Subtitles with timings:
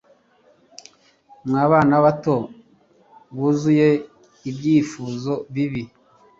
[1.47, 2.35] Mwa bana bato
[3.37, 3.87] buzuye
[4.49, 5.83] ibyifuzo bibi